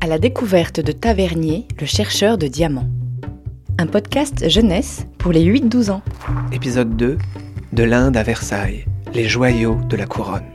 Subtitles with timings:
[0.00, 2.88] à la découverte de Tavernier, le chercheur de diamants.
[3.78, 6.02] Un podcast jeunesse pour les 8-12 ans.
[6.52, 7.18] Épisode 2
[7.72, 10.46] De l'Inde à Versailles, les joyaux de la couronne.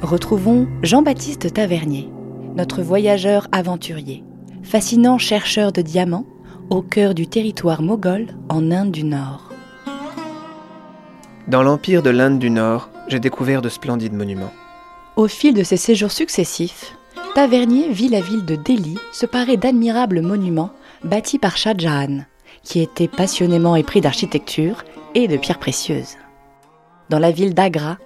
[0.00, 2.08] Retrouvons Jean-Baptiste Tavernier,
[2.56, 4.24] notre voyageur aventurier,
[4.62, 6.26] fascinant chercheur de diamants
[6.70, 9.50] au cœur du territoire moghol en Inde du Nord.
[11.46, 14.52] Dans l'empire de l'Inde du Nord, j'ai découvert de splendides monuments.
[15.16, 16.96] Au fil de ses séjours successifs,
[17.34, 20.70] Tavernier vit la ville de Delhi se parer d'admirables monuments
[21.02, 22.26] bâtis par Shah Jahan,
[22.62, 26.18] qui était passionnément épris d'architecture et de pierres précieuses.
[27.08, 27.96] Dans la ville d'Agra,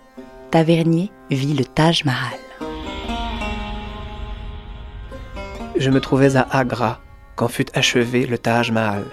[0.52, 2.38] Tavernier vit le Taj Mahal.
[5.76, 7.00] Je me trouvais à Agra
[7.34, 9.06] quand fut achevé le Taj Mahal,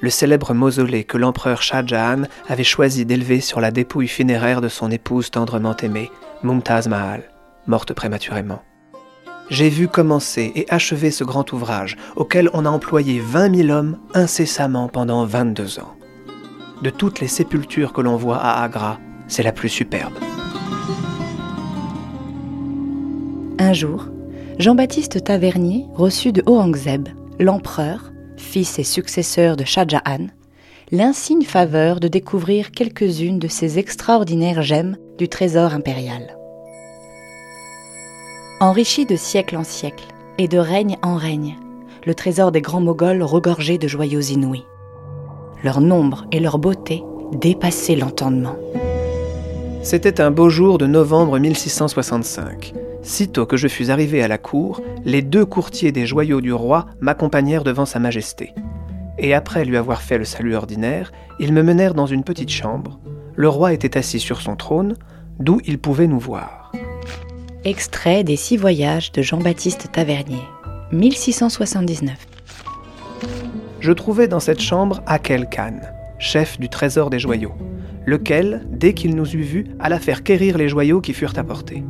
[0.00, 4.68] le célèbre mausolée que l'empereur Shah Jahan avait choisi d'élever sur la dépouille funéraire de
[4.68, 6.10] son épouse tendrement aimée,
[6.42, 7.22] Mumtaz Mahal,
[7.68, 8.60] morte prématurément.
[9.50, 13.98] J'ai vu commencer et achever ce grand ouvrage auquel on a employé 20 000 hommes
[14.14, 15.94] incessamment pendant 22 ans.
[16.82, 20.14] De toutes les sépultures que l'on voit à Agra, c'est la plus superbe.
[23.58, 24.08] Un jour,
[24.58, 27.08] Jean-Baptiste Tavernier reçut de Aurangzeb,
[27.38, 30.28] l'empereur, fils et successeur de Shah Jahan,
[30.90, 36.36] l'insigne faveur de découvrir quelques-unes de ces extraordinaires gemmes du trésor impérial.
[38.64, 40.06] Enrichi de siècle en siècle
[40.38, 41.58] et de règne en règne,
[42.06, 44.64] le trésor des grands Moghols regorgeait de joyaux inouïs.
[45.62, 48.56] Leur nombre et leur beauté dépassaient l'entendement.
[49.82, 52.72] C'était un beau jour de novembre 1665.
[53.02, 56.86] Sitôt que je fus arrivé à la cour, les deux courtiers des joyaux du roi
[57.00, 58.54] m'accompagnèrent devant Sa Majesté.
[59.18, 62.98] Et après lui avoir fait le salut ordinaire, ils me menèrent dans une petite chambre.
[63.36, 64.96] Le roi était assis sur son trône,
[65.38, 66.63] d'où il pouvait nous voir.
[67.64, 70.42] Extrait des Six Voyages de Jean-Baptiste Tavernier,
[70.92, 72.14] 1679.
[73.80, 75.80] Je trouvai dans cette chambre Akel Khan,
[76.18, 77.54] chef du trésor des joyaux,
[78.06, 81.82] lequel, dès qu'il nous eut vus, alla faire quérir les joyaux qui furent apportés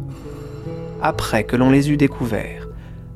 [1.04, 2.66] après que l'on les eut découverts,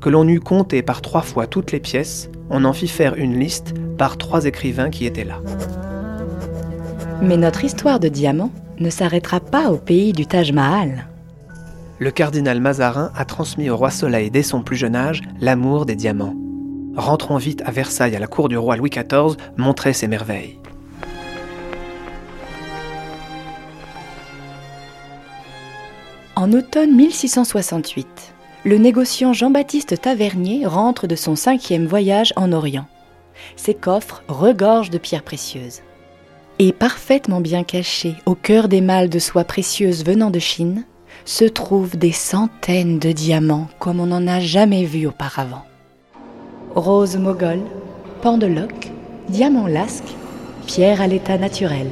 [0.02, 3.40] que l'on eut compté par trois fois toutes les pièces, on en fit faire une
[3.40, 5.40] liste par trois écrivains qui étaient là.
[7.22, 11.06] Mais notre histoire de diamants ne s'arrêtera pas au pays du Taj Mahal.
[12.00, 15.96] Le cardinal Mazarin a transmis au roi Soleil dès son plus jeune âge l'amour des
[15.96, 16.36] diamants.
[16.96, 20.60] Rentrons vite à Versailles à la cour du roi Louis XIV montrer ses merveilles.
[26.36, 28.06] En automne 1668,
[28.64, 32.86] le négociant Jean-Baptiste Tavernier rentre de son cinquième voyage en Orient.
[33.56, 35.80] Ses coffres regorgent de pierres précieuses.
[36.60, 40.84] Et parfaitement bien cachés au cœur des malles de soie précieuse venant de Chine,
[41.24, 45.64] se trouvent des centaines de diamants comme on n'en a jamais vu auparavant.
[46.74, 47.60] Rose moghol,
[48.22, 48.90] pendeloques,
[49.28, 50.14] diamants lasques,
[50.66, 51.88] pierres à l'état naturel.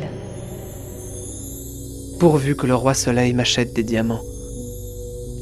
[2.20, 4.22] Pourvu que le roi Soleil m'achète des diamants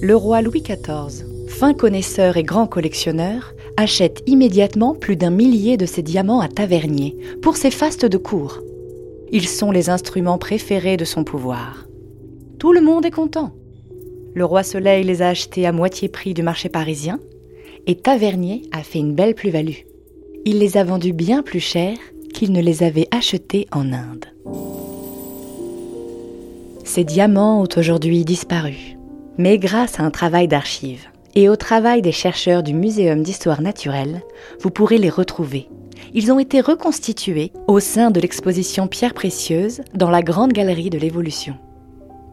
[0.04, 5.86] le roi Louis XIV, fin connaisseur et grand collectionneur, achète immédiatement plus d'un millier de
[5.86, 8.60] ces diamants à Tavernier pour ses fastes de cour.
[9.32, 11.86] Ils sont les instruments préférés de son pouvoir.
[12.58, 13.52] Tout le monde est content.
[14.34, 17.20] Le roi Soleil les a achetés à moitié prix du marché parisien
[17.86, 19.86] et Tavernier a fait une belle plus-value.
[20.44, 21.96] Il les a vendus bien plus cher
[22.32, 24.24] qu'il ne les avait achetés en Inde.
[26.82, 28.96] Ces diamants ont aujourd'hui disparu.
[29.38, 31.06] Mais grâce à un travail d'archives
[31.36, 34.22] et au travail des chercheurs du Muséum d'histoire naturelle,
[34.60, 35.68] vous pourrez les retrouver.
[36.12, 40.98] Ils ont été reconstitués au sein de l'exposition Pierres précieuses dans la Grande Galerie de
[40.98, 41.54] l'Évolution.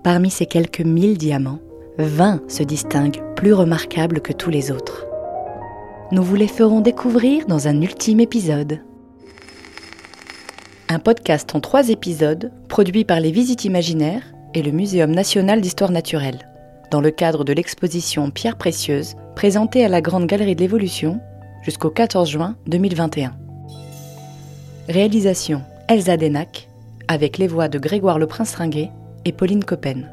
[0.04, 1.60] Parmi ces quelques mille diamants,
[2.04, 5.06] 20 se distinguent plus remarquables que tous les autres.
[6.12, 8.82] Nous vous les ferons découvrir dans un ultime épisode.
[10.90, 15.92] Un podcast en trois épisodes, produit par les Visites Imaginaires et le Muséum national d'histoire
[15.92, 16.40] naturelle
[16.92, 21.20] dans le cadre de l'exposition Pierres précieuses présentée à la Grande Galerie de l'Évolution
[21.64, 23.34] jusqu'au 14 juin 2021.
[24.90, 26.68] Réalisation Elsa Denac
[27.08, 28.92] avec les voix de Grégoire Le Prince Ringuet
[29.26, 30.10] et Pauline Coppen.